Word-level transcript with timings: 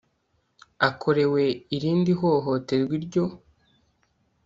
akorerwe 0.87 1.43
irindi 1.75 2.11
hohoterwa 2.19 2.93
iryo 2.99 3.25